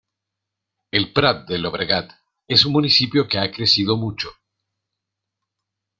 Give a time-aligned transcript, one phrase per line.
[0.99, 2.15] El Prat de Llobregat
[2.57, 4.31] es un municipio que ha crecido mucho.